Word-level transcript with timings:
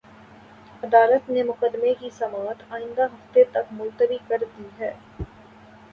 عدالت 0.83 1.29
نے 1.29 1.43
مقدمے 1.43 1.93
کی 1.93 2.09
سماعت 2.09 2.63
آئندہ 2.69 3.05
ہفتے 3.05 3.43
تک 3.51 3.71
ملتوی 3.73 4.17
کر 4.27 4.43
دی 4.57 4.67
ہے 4.79 4.93